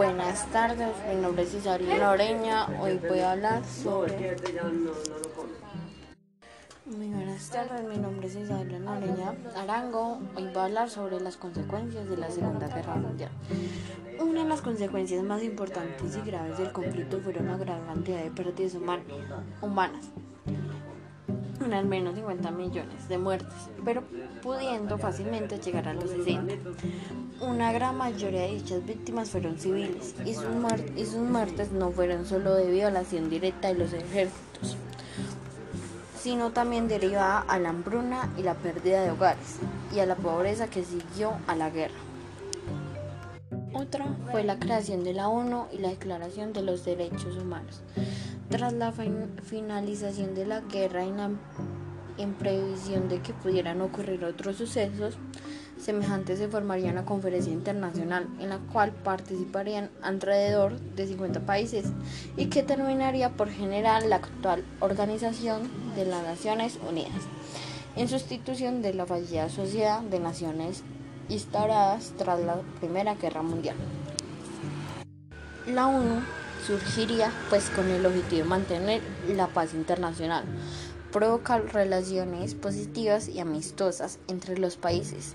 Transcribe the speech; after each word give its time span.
Buenas 0.00 0.46
tardes, 0.46 0.96
mi 1.10 1.20
nombre 1.20 1.42
es 1.42 1.52
Isabel 1.52 1.98
Loreña. 1.98 2.68
Hoy 2.80 2.98
voy 3.06 3.18
a 3.18 3.32
hablar 3.32 3.62
sobre. 3.66 4.34
Muy 6.86 7.08
buenas 7.08 7.50
tardes, 7.50 7.82
mi 7.86 7.98
nombre 7.98 8.26
es 8.26 8.34
Isabel 8.34 8.82
Loreña 8.82 9.34
Arango. 9.54 10.18
Hoy 10.34 10.44
voy 10.44 10.56
a 10.56 10.64
hablar 10.64 10.88
sobre 10.88 11.20
las 11.20 11.36
consecuencias 11.36 12.08
de 12.08 12.16
la 12.16 12.30
Segunda 12.30 12.68
Guerra 12.68 12.94
Mundial. 12.94 13.30
Una 14.18 14.42
de 14.42 14.48
las 14.48 14.62
consecuencias 14.62 15.22
más 15.22 15.42
importantes 15.42 16.16
y 16.16 16.20
graves 16.22 16.56
del 16.56 16.72
conflicto 16.72 17.20
fueron 17.20 17.48
una 17.48 17.58
gran 17.58 17.84
cantidad 17.84 18.24
de 18.24 18.30
pérdidas 18.30 18.78
humanas 19.60 20.06
al 21.60 21.86
menos 21.86 22.14
50 22.14 22.50
millones 22.50 23.08
de 23.08 23.18
muertes, 23.18 23.52
pero 23.84 24.02
pudiendo 24.42 24.98
fácilmente 24.98 25.58
llegar 25.58 25.88
a 25.88 25.94
los 25.94 26.10
60. 26.10 26.54
Una 27.40 27.72
gran 27.72 27.96
mayoría 27.96 28.42
de 28.42 28.54
dichas 28.54 28.84
víctimas 28.84 29.30
fueron 29.30 29.58
civiles 29.58 30.14
y 30.24 30.34
sus, 30.34 30.44
y 30.96 31.04
sus 31.04 31.20
muertes 31.20 31.70
no 31.72 31.90
fueron 31.90 32.26
solo 32.26 32.54
de 32.54 32.70
violación 32.70 33.30
directa 33.30 33.68
de 33.68 33.74
los 33.74 33.92
ejércitos, 33.92 34.76
sino 36.18 36.50
también 36.50 36.88
derivada 36.88 37.40
a 37.40 37.58
la 37.58 37.70
hambruna 37.70 38.32
y 38.36 38.42
la 38.42 38.54
pérdida 38.54 39.02
de 39.02 39.10
hogares 39.10 39.58
y 39.94 40.00
a 40.00 40.06
la 40.06 40.16
pobreza 40.16 40.68
que 40.68 40.82
siguió 40.84 41.34
a 41.46 41.56
la 41.56 41.70
guerra. 41.70 41.94
Otra 43.72 44.04
fue 44.30 44.42
la 44.42 44.58
creación 44.58 45.04
de 45.04 45.14
la 45.14 45.28
ONU 45.28 45.66
y 45.72 45.78
la 45.78 45.90
Declaración 45.90 46.52
de 46.52 46.62
los 46.62 46.84
Derechos 46.84 47.36
Humanos. 47.36 47.82
Tras 48.50 48.72
la 48.72 48.92
finalización 48.92 50.34
de 50.34 50.44
la 50.44 50.60
guerra 50.60 51.04
en 51.04 52.34
previsión 52.34 53.08
de 53.08 53.22
que 53.22 53.32
pudieran 53.32 53.80
ocurrir 53.80 54.24
otros 54.24 54.56
sucesos 54.56 55.16
semejantes, 55.78 56.40
se 56.40 56.48
formaría 56.48 56.90
una 56.90 57.04
conferencia 57.04 57.52
internacional 57.52 58.26
en 58.40 58.48
la 58.48 58.58
cual 58.58 58.90
participarían 58.90 59.88
alrededor 60.02 60.80
de 60.80 61.06
50 61.06 61.46
países 61.46 61.86
y 62.36 62.46
que 62.46 62.64
terminaría 62.64 63.30
por 63.30 63.50
generar 63.50 64.04
la 64.04 64.16
actual 64.16 64.64
Organización 64.80 65.70
de 65.94 66.06
las 66.06 66.24
Naciones 66.24 66.76
Unidas, 66.88 67.22
en 67.94 68.08
sustitución 68.08 68.82
de 68.82 68.94
la 68.94 69.06
fallida 69.06 69.48
Sociedad 69.48 70.00
de 70.00 70.18
Naciones 70.18 70.82
instauradas 71.28 72.14
tras 72.18 72.40
la 72.40 72.56
Primera 72.80 73.14
Guerra 73.14 73.42
Mundial. 73.42 73.76
La 75.68 75.86
ONU 75.86 76.20
surgiría 76.66 77.32
pues 77.48 77.70
con 77.70 77.88
el 77.90 78.06
objetivo 78.06 78.42
de 78.42 78.48
mantener 78.48 79.02
la 79.28 79.48
paz 79.48 79.74
internacional, 79.74 80.44
provocar 81.12 81.64
relaciones 81.72 82.54
positivas 82.54 83.28
y 83.28 83.40
amistosas 83.40 84.18
entre 84.28 84.58
los 84.58 84.76
países. 84.76 85.34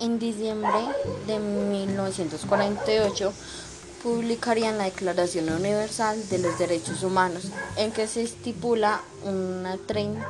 En 0.00 0.18
diciembre 0.18 0.80
de 1.26 1.38
1948 1.38 3.32
publicarían 4.02 4.78
la 4.78 4.84
Declaración 4.84 5.50
Universal 5.50 6.28
de 6.30 6.38
los 6.38 6.58
Derechos 6.58 7.02
Humanos, 7.02 7.50
en 7.76 7.92
que 7.92 8.06
se 8.06 8.22
estipula 8.22 9.02
una 9.24 9.76
30 9.76 10.26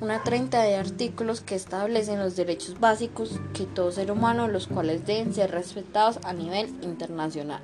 una 0.00 0.22
30 0.22 0.62
de 0.62 0.76
artículos 0.76 1.40
que 1.40 1.54
establecen 1.54 2.18
los 2.18 2.36
derechos 2.36 2.78
básicos 2.80 3.40
que 3.52 3.64
todo 3.64 3.92
ser 3.92 4.10
humano, 4.10 4.48
los 4.48 4.66
cuales 4.66 5.06
deben 5.06 5.32
ser 5.34 5.50
respetados 5.50 6.18
a 6.24 6.32
nivel 6.32 6.68
internacional. 6.82 7.62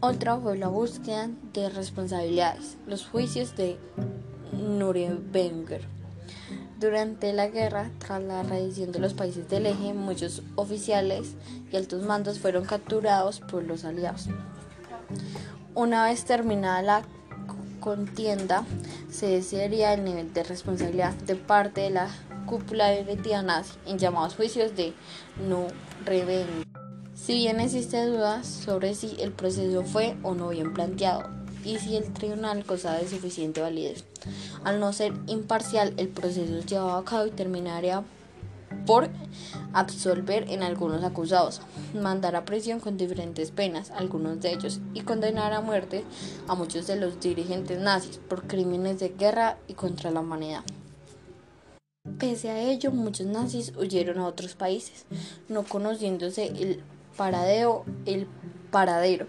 Otra 0.00 0.36
fue 0.36 0.56
la 0.56 0.68
búsqueda 0.68 1.28
de 1.52 1.68
responsabilidades, 1.70 2.76
los 2.86 3.06
juicios 3.06 3.56
de 3.56 3.78
Nuremberg. 4.52 5.82
Durante 6.78 7.32
la 7.32 7.48
guerra, 7.48 7.90
tras 7.98 8.22
la 8.22 8.44
rendición 8.44 8.92
de 8.92 9.00
los 9.00 9.12
países 9.12 9.48
del 9.48 9.66
eje, 9.66 9.94
muchos 9.94 10.42
oficiales 10.54 11.34
y 11.72 11.76
altos 11.76 12.04
mandos 12.04 12.38
fueron 12.38 12.64
capturados 12.64 13.40
por 13.40 13.64
los 13.64 13.84
aliados. 13.84 14.28
Una 15.74 16.04
vez 16.04 16.24
terminada 16.24 16.82
la 16.82 17.02
contienda 17.80 18.64
se 19.10 19.26
desearía 19.26 19.94
el 19.94 20.04
nivel 20.04 20.32
de 20.32 20.42
responsabilidad 20.42 21.14
de 21.14 21.36
parte 21.36 21.82
de 21.82 21.90
la 21.90 22.08
cúpula 22.46 22.90
directiva 22.90 23.42
nazi 23.42 23.74
en 23.86 23.98
llamados 23.98 24.34
juicios 24.34 24.74
de 24.76 24.94
Nuremberg. 25.46 26.64
Si 27.14 27.34
bien 27.34 27.60
existe 27.60 28.06
dudas 28.06 28.46
sobre 28.46 28.94
si 28.94 29.16
el 29.20 29.32
proceso 29.32 29.82
fue 29.82 30.16
o 30.22 30.34
no 30.34 30.48
bien 30.48 30.72
planteado 30.72 31.28
y 31.64 31.78
si 31.78 31.96
el 31.96 32.12
tribunal 32.12 32.64
gozaba 32.64 32.98
de 32.98 33.08
suficiente 33.08 33.60
validez, 33.60 34.04
al 34.64 34.80
no 34.80 34.92
ser 34.92 35.12
imparcial 35.26 35.92
el 35.96 36.08
proceso 36.08 36.64
llevado 36.64 36.96
a 36.96 37.04
cabo 37.04 37.26
y 37.26 37.30
terminaría 37.30 38.04
por 38.86 39.08
absolver 39.72 40.50
en 40.50 40.62
algunos 40.62 41.04
acusados, 41.04 41.60
mandar 41.94 42.36
a 42.36 42.44
prisión 42.44 42.80
con 42.80 42.96
diferentes 42.96 43.50
penas, 43.50 43.90
algunos 43.90 44.40
de 44.40 44.52
ellos, 44.52 44.80
y 44.94 45.02
condenar 45.02 45.52
a 45.52 45.60
muerte 45.60 46.04
a 46.46 46.54
muchos 46.54 46.86
de 46.86 46.96
los 46.96 47.20
dirigentes 47.20 47.78
nazis 47.78 48.18
por 48.18 48.46
crímenes 48.46 48.98
de 48.98 49.10
guerra 49.10 49.58
y 49.68 49.74
contra 49.74 50.10
la 50.10 50.20
humanidad. 50.20 50.64
Pese 52.18 52.50
a 52.50 52.60
ello, 52.60 52.90
muchos 52.90 53.26
nazis 53.26 53.72
huyeron 53.76 54.18
a 54.18 54.26
otros 54.26 54.54
países, 54.54 55.04
no 55.48 55.64
conociéndose 55.64 56.46
el 56.46 56.82
paradero, 57.16 57.84
el 58.06 58.26
paradero 58.70 59.26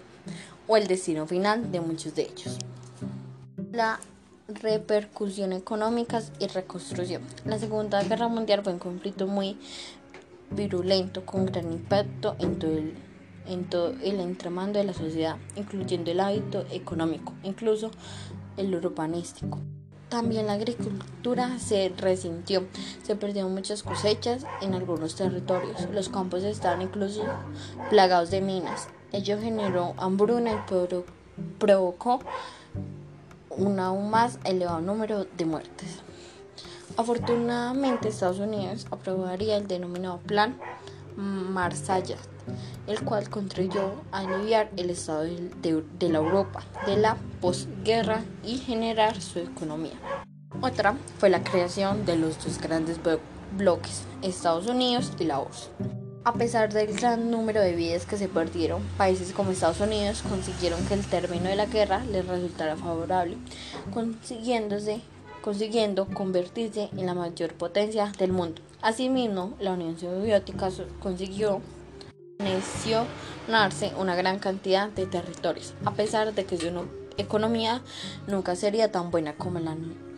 o 0.67 0.77
el 0.77 0.87
destino 0.87 1.27
final 1.27 1.71
de 1.71 1.81
muchos 1.81 2.15
de 2.15 2.23
ellos. 2.23 2.57
La 3.71 3.99
repercusiones 4.53 5.61
económicas 5.61 6.31
y 6.39 6.47
reconstrucción. 6.47 7.21
La 7.45 7.59
Segunda 7.59 8.01
Guerra 8.03 8.27
Mundial 8.27 8.63
fue 8.63 8.73
un 8.73 8.79
conflicto 8.79 9.27
muy 9.27 9.57
virulento 10.51 11.25
con 11.25 11.45
gran 11.45 11.71
impacto 11.71 12.35
en 12.39 12.57
todo 12.57 12.71
el, 12.71 12.95
en 13.47 13.65
todo 13.65 13.93
el 14.03 14.19
entramando 14.19 14.79
de 14.79 14.85
la 14.85 14.93
sociedad, 14.93 15.37
incluyendo 15.55 16.11
el 16.11 16.19
hábito 16.19 16.65
económico, 16.71 17.33
incluso 17.43 17.91
el 18.57 18.73
urbanístico. 18.73 19.59
También 20.09 20.47
la 20.47 20.53
agricultura 20.53 21.59
se 21.59 21.93
resintió, 21.95 22.65
se 23.03 23.15
perdieron 23.15 23.53
muchas 23.53 23.83
cosechas 23.83 24.43
en 24.59 24.73
algunos 24.73 25.15
territorios, 25.15 25.87
los 25.93 26.09
campos 26.09 26.43
estaban 26.43 26.81
incluso 26.81 27.23
plagados 27.91 28.31
de 28.31 28.41
minas. 28.41 28.87
Ello 29.11 29.37
generó 29.39 29.93
hambruna 29.97 30.51
y 30.51 30.57
provocó 31.59 32.19
un 33.59 33.79
aún 33.79 34.09
más 34.09 34.39
elevado 34.45 34.81
número 34.81 35.25
de 35.25 35.45
muertes. 35.45 35.99
Afortunadamente, 36.97 38.09
Estados 38.09 38.39
Unidos 38.39 38.87
aprobaría 38.91 39.57
el 39.57 39.67
denominado 39.67 40.17
Plan 40.19 40.57
Marshall, 41.15 42.15
el 42.87 43.01
cual 43.03 43.29
contribuyó 43.29 43.93
a 44.11 44.19
aliviar 44.19 44.69
el 44.77 44.89
estado 44.89 45.23
de, 45.23 45.83
de 45.99 46.09
la 46.09 46.19
Europa 46.19 46.63
de 46.85 46.97
la 46.97 47.17
posguerra 47.41 48.23
y 48.43 48.57
generar 48.57 49.21
su 49.21 49.39
economía. 49.39 49.93
Otra 50.61 50.95
fue 51.19 51.29
la 51.29 51.43
creación 51.43 52.05
de 52.05 52.15
los 52.15 52.43
dos 52.43 52.59
grandes 52.59 52.99
bloques, 53.57 54.03
Estados 54.21 54.67
Unidos 54.67 55.11
y 55.19 55.25
la 55.25 55.39
URSS. 55.39 55.69
A 56.25 56.33
pesar 56.33 56.71
del 56.73 56.93
gran 56.93 57.31
número 57.31 57.61
de 57.61 57.73
vidas 57.73 58.05
que 58.05 58.17
se 58.17 58.27
perdieron, 58.27 58.83
países 58.97 59.31
como 59.31 59.51
Estados 59.51 59.79
Unidos 59.79 60.21
consiguieron 60.27 60.85
que 60.85 60.93
el 60.93 61.05
término 61.05 61.45
de 61.45 61.55
la 61.55 61.65
guerra 61.65 62.03
les 62.11 62.27
resultara 62.27 62.75
favorable, 62.75 63.37
consiguiéndose, 63.93 64.99
consiguiendo 65.41 66.07
convertirse 66.07 66.89
en 66.91 67.05
la 67.05 67.13
mayor 67.13 67.53
potencia 67.53 68.11
del 68.19 68.33
mundo. 68.33 68.61
Asimismo, 68.81 69.53
la 69.61 69.71
Unión 69.71 69.97
Soviética 69.97 70.69
consiguió 71.01 71.61
anexionarse 72.37 73.93
una 73.97 74.15
gran 74.15 74.39
cantidad 74.39 74.89
de 74.89 75.05
territorios, 75.05 75.73
a 75.85 75.91
pesar 75.93 76.33
de 76.33 76.43
que 76.43 76.57
su 76.57 76.69
economía 77.17 77.81
nunca 78.27 78.57
sería 78.57 78.91
tan 78.91 79.09
buena 79.09 79.35
como 79.35 79.59
la 79.59 79.77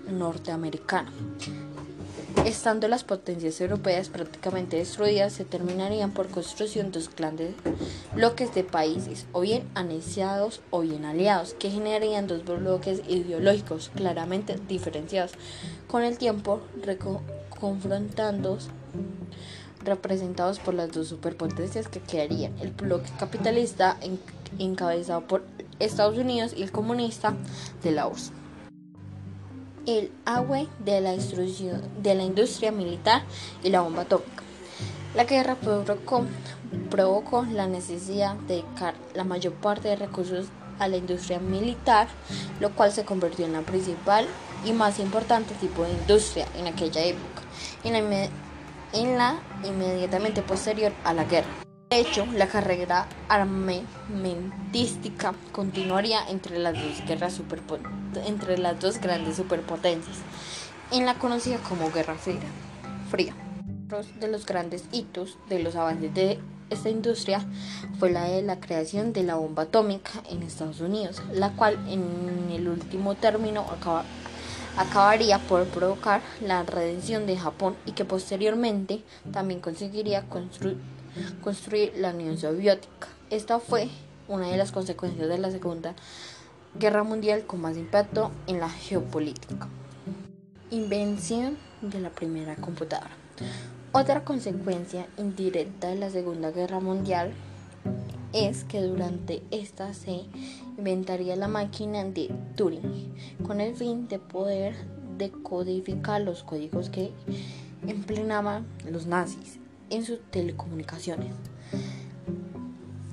norteamericana. 0.09 1.11
Estando 2.45 2.87
las 2.87 3.03
potencias 3.03 3.61
europeas 3.61 4.09
prácticamente 4.09 4.78
destruidas, 4.78 5.33
se 5.33 5.45
terminarían 5.45 6.11
por 6.11 6.28
construcción 6.28 6.91
dos 6.91 7.09
grandes 7.16 7.53
bloques 8.16 8.53
de 8.55 8.63
países, 8.63 9.25
o 9.31 9.41
bien 9.41 9.69
anexados 9.75 10.61
o 10.69 10.81
bien 10.81 11.05
aliados, 11.05 11.53
que 11.53 11.69
generarían 11.69 12.28
dos 12.28 12.43
bloques 12.43 13.01
ideológicos 13.07 13.91
claramente 13.95 14.55
diferenciados, 14.67 15.33
con 15.87 16.03
el 16.03 16.17
tiempo 16.17 16.61
confrontados 17.59 18.69
representados 19.83 20.59
por 20.59 20.73
las 20.73 20.91
dos 20.91 21.07
superpotencias 21.07 21.87
que 21.87 21.99
quedarían, 21.99 22.57
el 22.59 22.72
bloque 22.72 23.09
capitalista 23.19 23.97
encabezado 24.57 25.22
por 25.28 25.43
Estados 25.79 26.17
Unidos 26.17 26.53
y 26.55 26.63
el 26.63 26.72
comunista 26.72 27.33
de 27.83 27.91
la 27.91 28.07
URSS 28.07 28.31
el 29.85 30.11
agua 30.25 30.66
de 30.79 31.01
la, 31.01 31.13
de 31.13 32.16
la 32.16 32.23
industria 32.23 32.72
militar 32.72 33.23
y 33.63 33.69
la 33.69 33.81
bomba 33.81 34.03
atómica. 34.03 34.43
La 35.16 35.25
guerra 35.25 35.55
provocó, 35.55 36.25
provocó 36.89 37.45
la 37.45 37.67
necesidad 37.67 38.35
de 38.35 38.55
dedicar 38.55 38.93
la 39.13 39.23
mayor 39.23 39.53
parte 39.53 39.89
de 39.89 39.95
recursos 39.97 40.47
a 40.79 40.87
la 40.87 40.97
industria 40.97 41.39
militar, 41.39 42.07
lo 42.59 42.72
cual 42.72 42.91
se 42.91 43.05
convirtió 43.05 43.45
en 43.45 43.53
la 43.53 43.61
principal 43.61 44.25
y 44.66 44.72
más 44.72 44.99
importante 44.99 45.53
tipo 45.55 45.83
de 45.83 45.91
industria 45.91 46.47
en 46.57 46.67
aquella 46.67 47.03
época, 47.03 47.41
en 47.83 49.17
la 49.17 49.39
inmediatamente 49.63 50.41
posterior 50.41 50.91
a 51.03 51.13
la 51.13 51.25
guerra. 51.25 51.71
De 51.91 51.99
hecho, 51.99 52.26
la 52.38 52.47
carrera 52.47 53.05
armamentística 53.28 55.34
continuaría 55.52 56.26
entre 56.29 56.58
las 56.58 56.73
dos 56.73 57.05
guerras 57.05 57.41
entre 58.26 58.58
las 58.58 58.79
dos 58.79 59.02
grandes 59.02 59.35
superpotencias, 59.35 60.16
en 60.93 61.05
la 61.05 61.16
conocida 61.16 61.58
como 61.58 61.91
Guerra 61.91 62.16
Fría. 62.16 63.35
Uno 63.90 64.03
de 64.22 64.28
los 64.29 64.46
grandes 64.46 64.85
hitos 64.93 65.38
de 65.49 65.61
los 65.61 65.76
avances 65.76 66.14
de 66.14 66.40
esta 66.70 66.90
industria 66.90 67.46
fue 67.99 68.09
la 68.09 68.23
de 68.23 68.41
la 68.41 68.61
creación 68.61 69.11
de 69.11 69.23
la 69.23 69.35
bomba 69.35 69.64
atómica 69.64 70.11
en 70.29 70.43
Estados 70.43 70.79
Unidos, 70.79 71.22
la 71.34 71.52
cual 71.58 71.78
en 71.90 72.53
el 72.53 72.70
último 72.70 73.16
término 73.16 73.66
acabaría 74.78 75.40
por 75.40 75.66
provocar 75.66 76.22
la 76.40 76.64
redención 76.64 77.26
de 77.26 77.35
Japón 77.35 77.76
y 77.85 77.91
que 77.91 78.05
posteriormente 78.05 79.03
también 79.34 79.59
conseguiría 79.59 80.22
construir 80.29 80.78
construir 81.41 81.93
la 81.97 82.11
Unión 82.11 82.37
Soviética. 82.37 83.08
Esta 83.29 83.59
fue 83.59 83.90
una 84.28 84.47
de 84.47 84.58
las 84.58 84.72
consecuencias 84.72 85.28
de 85.28 85.37
la 85.37 85.52
Segunda 85.52 85.96
Guerra 86.79 87.03
Mundial 87.03 87.46
con 87.46 87.61
más 87.61 87.78
impacto 87.78 88.31
en 88.47 88.59
la 88.59 88.69
geopolítica. 88.69 89.67
Invención 90.69 91.58
de 91.81 91.99
la 91.99 92.09
primera 92.09 92.55
computadora. 92.55 93.11
Otra 93.91 94.23
consecuencia 94.23 95.08
indirecta 95.17 95.90
de 95.90 95.96
la 95.96 96.09
Segunda 96.09 96.52
Guerra 96.52 96.79
Mundial 96.79 97.34
es 98.31 98.64
que 98.64 98.81
durante 98.81 99.43
esta 99.52 99.93
se 99.93 100.25
inventaría 100.78 101.35
la 101.35 101.49
máquina 101.49 102.05
de 102.05 102.34
Turing 102.55 103.14
con 103.46 103.59
el 103.59 103.75
fin 103.75 104.07
de 104.07 104.19
poder 104.19 104.75
decodificar 105.17 106.22
los 106.22 106.43
códigos 106.43 106.90
que 106.90 107.11
empleaban 107.85 108.66
los 108.90 109.07
nazis 109.07 109.60
en 109.91 110.05
sus 110.05 110.20
telecomunicaciones, 110.32 111.34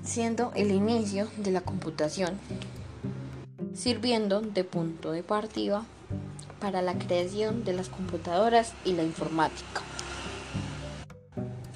siendo 0.03 0.53
el 0.55 0.71
inicio 0.71 1.29
de 1.37 1.51
la 1.51 1.61
computación, 1.61 2.39
sirviendo 3.75 4.41
de 4.41 4.65
punto 4.65 5.13
de 5.13 5.23
partida 5.23 5.85
para 6.61 6.81
la 6.81 6.95
creación 6.99 7.65
de 7.65 7.75
las 7.75 7.89
computadoras 7.89 8.73
y 8.85 8.93
la 8.93 9.03
informática. 9.03 9.83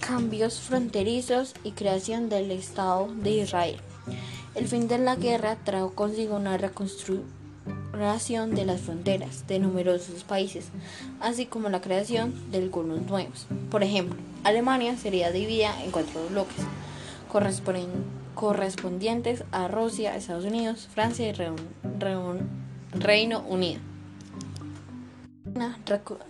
Cambios 0.00 0.60
fronterizos 0.60 1.54
y 1.62 1.72
creación 1.72 2.28
del 2.28 2.50
Estado 2.50 3.12
de 3.14 3.30
Israel. 3.30 3.80
El 4.54 4.66
fin 4.66 4.88
de 4.88 4.98
la 4.98 5.16
guerra 5.16 5.56
trajo 5.64 5.94
consigo 5.94 6.36
una 6.36 6.56
reconstrucción 6.58 7.41
de 7.92 8.64
las 8.64 8.80
fronteras 8.80 9.46
de 9.46 9.58
numerosos 9.58 10.24
países, 10.24 10.68
así 11.20 11.46
como 11.46 11.68
la 11.68 11.80
creación 11.80 12.34
de 12.50 12.58
algunos 12.58 13.02
nuevos. 13.02 13.46
Por 13.70 13.82
ejemplo, 13.82 14.18
Alemania 14.44 14.96
sería 14.96 15.30
dividida 15.30 15.80
en 15.84 15.90
cuatro 15.90 16.26
bloques 16.30 16.64
correspondientes 18.34 19.44
a 19.52 19.68
Rusia, 19.68 20.16
Estados 20.16 20.44
Unidos, 20.44 20.88
Francia 20.92 21.28
y 21.28 21.32
Reino 22.98 23.40
Unido 23.48 23.91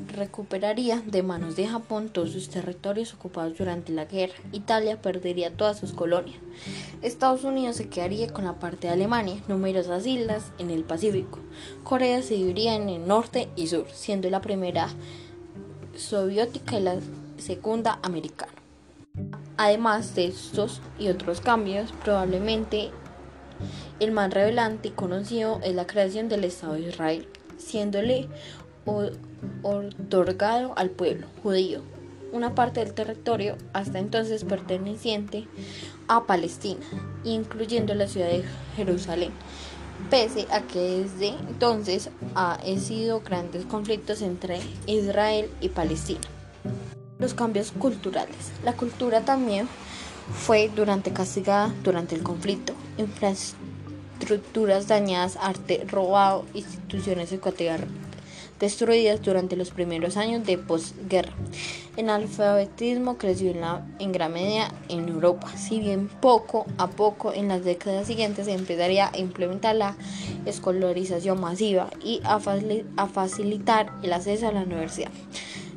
recuperaría 0.09 1.03
de 1.07 1.23
manos 1.23 1.57
de 1.57 1.67
Japón 1.67 2.09
todos 2.09 2.33
sus 2.33 2.49
territorios 2.49 3.15
ocupados 3.15 3.57
durante 3.57 3.93
la 3.93 4.07
guerra. 4.07 4.35
Italia 4.53 5.01
perdería 5.01 5.57
todas 5.57 5.79
sus 5.79 5.93
colonias. 5.93 6.37
Estados 7.03 7.45
Unidos 7.45 7.77
se 7.77 7.89
quedaría 7.89 8.33
con 8.33 8.45
la 8.45 8.55
parte 8.55 8.87
de 8.87 8.93
Alemania, 8.95 9.43
numerosas 9.49 10.07
islas 10.07 10.53
en 10.59 10.71
el 10.71 10.85
Pacífico. 10.85 11.39
Corea 11.85 12.23
se 12.23 12.35
dividiría 12.35 12.75
en 12.75 12.89
el 12.89 13.07
norte 13.07 13.49
y 13.57 13.69
sur, 13.69 13.87
siendo 13.93 14.29
la 14.31 14.41
primera 14.41 14.89
soviética 15.97 16.79
y 16.79 16.83
la 16.83 16.97
segunda 17.39 17.99
americana. 18.03 18.53
Además 19.57 20.15
de 20.15 20.27
estos 20.27 20.81
y 20.99 21.09
otros 21.09 21.41
cambios, 21.41 21.93
probablemente 22.03 22.91
el 24.01 24.11
más 24.11 24.33
revelante 24.33 24.89
y 24.89 24.93
conocido 24.93 25.61
es 25.63 25.75
la 25.75 25.87
creación 25.87 26.29
del 26.29 26.45
Estado 26.45 26.75
de 26.75 26.89
Israel, 26.89 27.29
siéndole 27.59 28.29
otorgado 29.63 30.73
al 30.77 30.91
pueblo 30.91 31.27
judío, 31.43 31.83
una 32.33 32.55
parte 32.55 32.81
del 32.81 32.95
territorio 32.95 33.57
hasta 33.73 33.99
entonces 33.99 34.45
perteneciente 34.45 35.47
a 36.09 36.25
Palestina, 36.25 36.85
incluyendo 37.25 37.95
la 37.95 38.09
ciudad 38.09 38.29
de 38.29 38.45
Jerusalén, 38.77 39.33
pese 40.11 40.47
a 40.51 40.63
que 40.63 41.05
desde 41.05 41.29
entonces 41.29 42.11
ha 42.35 42.59
sido 42.79 43.21
grandes 43.21 43.67
conflictos 43.67 44.23
entre 44.23 44.61
Israel 44.87 45.51
y 45.61 45.69
Palestina. 45.69 46.21
Los 47.19 47.35
cambios 47.35 47.71
culturales. 47.73 48.51
La 48.65 48.73
cultura 48.73 49.21
también 49.21 49.69
fue 50.33 50.71
durante 50.75 51.13
castigada 51.13 51.73
durante 51.85 52.15
el 52.15 52.23
conflicto. 52.23 52.73
Infraestructuras 52.99 54.89
dañadas, 54.89 55.37
arte 55.37 55.85
robado, 55.89 56.45
instituciones 56.55 57.31
educativas 57.31 57.81
destruidas 58.63 59.21
durante 59.21 59.57
los 59.57 59.73
primeros 59.73 60.17
años 60.17 60.47
de 60.47 60.57
posguerra. 60.57 61.33
El 61.97 62.09
alfabetismo 62.09 63.19
creció 63.19 63.53
en, 63.99 64.13
gran 64.13 64.33
medida 64.33 64.69
en 64.89 65.09
Europa, 65.09 65.49
si 65.57 65.81
bien 65.81 66.07
poco 66.07 66.65
a 66.79 66.87
poco 66.87 67.33
en 67.33 67.49
las 67.49 67.65
décadas 67.65 68.07
siguientes 68.07 68.47
se 68.47 68.53
empezaría 68.53 69.11
a 69.13 69.19
implementar 69.19 69.75
la 69.75 69.97
escolarización 70.47 71.41
masiva 71.41 71.91
y 72.05 72.21
a, 72.23 72.39
facilitar 73.09 73.93
el 74.05 74.13
acceso 74.13 74.47
a 74.47 74.53
la 74.53 74.63
universidad. 74.63 75.11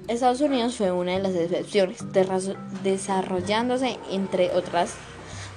Estados 0.07 0.41
Unidos 0.41 0.75
fue 0.75 0.91
una 0.91 1.13
de 1.13 1.23
las 1.23 1.33
excepciones, 1.33 2.05
desarrollándose 2.83 3.97
entre 4.11 4.51
otras 4.51 4.93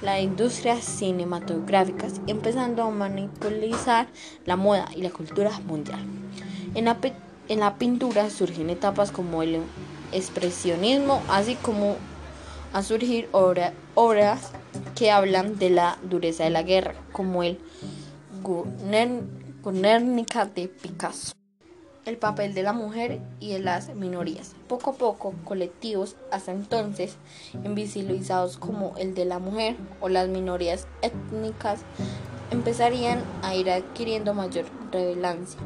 la 0.00 0.18
industria 0.18 0.80
cinematográficas, 0.80 2.22
empezando 2.26 2.84
a 2.84 2.90
manipular 2.90 4.06
la 4.46 4.56
moda 4.56 4.88
y 4.96 5.02
la 5.02 5.10
cultura 5.10 5.50
mundial. 5.66 6.00
En 6.74 6.84
la, 6.84 6.98
en 7.48 7.60
la 7.60 7.76
pintura 7.76 8.30
surgen 8.30 8.70
etapas 8.70 9.10
como 9.10 9.42
el 9.42 9.62
expresionismo, 10.12 11.22
así 11.28 11.54
como 11.56 11.96
a 12.72 12.82
surgir 12.82 13.28
obras 13.32 14.50
que 14.94 15.10
hablan 15.10 15.58
de 15.58 15.70
la 15.70 15.98
dureza 16.02 16.44
de 16.44 16.50
la 16.50 16.62
guerra, 16.62 16.94
como 17.12 17.42
el 17.42 17.58
Guernica 19.64 20.46
de 20.46 20.68
Picasso. 20.68 21.32
El 22.04 22.16
papel 22.16 22.54
de 22.54 22.62
la 22.62 22.72
mujer 22.72 23.20
y 23.38 23.52
de 23.52 23.58
las 23.58 23.94
minorías. 23.94 24.54
Poco 24.66 24.90
a 24.90 24.94
poco, 24.94 25.34
colectivos 25.44 26.16
hasta 26.30 26.52
entonces 26.52 27.16
invisibilizados 27.64 28.56
como 28.56 28.96
el 28.96 29.14
de 29.14 29.26
la 29.26 29.38
mujer 29.38 29.76
o 30.00 30.08
las 30.08 30.28
minorías 30.28 30.86
étnicas 31.02 31.80
empezarían 32.50 33.22
a 33.42 33.54
ir 33.54 33.70
adquiriendo 33.70 34.32
mayor 34.32 34.64
relevancia. 34.90 35.60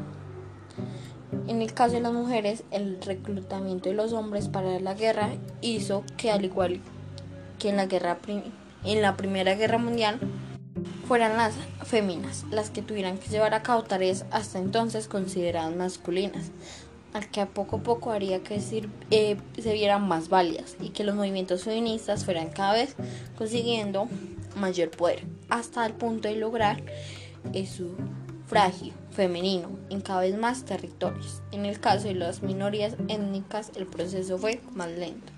En 1.47 1.61
el 1.61 1.73
caso 1.73 1.95
de 1.95 2.01
las 2.01 2.13
mujeres, 2.13 2.63
el 2.71 3.01
reclutamiento 3.01 3.89
de 3.89 3.95
los 3.95 4.13
hombres 4.13 4.47
para 4.47 4.79
la 4.79 4.93
guerra 4.93 5.29
hizo 5.61 6.03
que, 6.17 6.31
al 6.31 6.45
igual 6.45 6.79
que 7.59 7.69
en 7.69 7.77
la, 7.77 7.85
guerra 7.85 8.17
en 8.83 9.01
la 9.01 9.17
Primera 9.17 9.55
Guerra 9.55 9.77
Mundial, 9.77 10.19
fueran 11.07 11.37
las 11.37 11.53
féminas 11.85 12.45
las 12.49 12.69
que 12.69 12.81
tuvieran 12.81 13.17
que 13.17 13.29
llevar 13.29 13.53
a 13.53 13.61
cabo 13.61 13.83
tareas 13.83 14.25
hasta 14.31 14.59
entonces 14.59 15.07
consideradas 15.07 15.75
masculinas, 15.75 16.51
al 17.13 17.29
que 17.29 17.41
a 17.41 17.45
poco 17.47 17.77
a 17.77 17.83
poco 17.83 18.11
haría 18.11 18.41
que 18.41 18.59
eh, 19.11 19.37
se 19.57 19.73
vieran 19.73 20.07
más 20.07 20.29
válidas 20.29 20.75
y 20.81 20.89
que 20.89 21.03
los 21.03 21.15
movimientos 21.15 21.63
feministas 21.63 22.25
fueran 22.25 22.49
cada 22.49 22.73
vez 22.73 22.95
consiguiendo 23.37 24.07
mayor 24.55 24.89
poder, 24.89 25.23
hasta 25.49 25.85
el 25.85 25.93
punto 25.93 26.27
de 26.27 26.35
lograr 26.35 26.81
su 27.65 27.95
femenino 29.11 29.69
en 29.89 30.01
cada 30.01 30.21
vez 30.21 30.37
más 30.37 30.63
territorios. 30.63 31.41
En 31.51 31.65
el 31.65 31.79
caso 31.79 32.07
de 32.07 32.15
las 32.15 32.41
minorías 32.43 32.95
étnicas 33.07 33.71
el 33.75 33.87
proceso 33.87 34.37
fue 34.37 34.61
más 34.73 34.89
lento. 34.89 35.32